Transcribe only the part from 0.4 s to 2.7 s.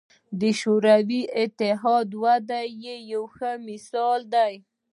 شوروي اتحاد وده